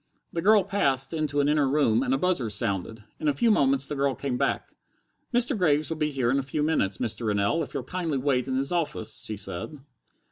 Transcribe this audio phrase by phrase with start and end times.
[0.33, 3.03] The girl passed into an inner room, and a buzzer sounded.
[3.19, 4.69] In a few moments the girl came back.
[5.31, 5.55] "Mr.
[5.55, 7.27] Graves will be here in a few minutes, Mr.
[7.27, 9.77] Rennell, if you'll kindly wait in his office," she said.